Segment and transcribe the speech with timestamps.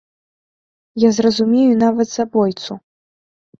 [1.03, 2.81] Я зразумею нават забойцу.